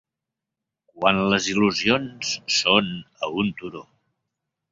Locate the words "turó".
3.61-3.85